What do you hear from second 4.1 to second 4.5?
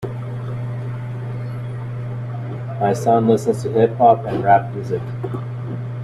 and